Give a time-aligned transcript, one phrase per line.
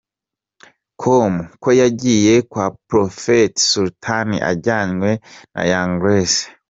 [1.01, 5.11] com ko yagiye kwa Prophet Sultan ajyanywe
[5.53, 6.41] na Young Grace.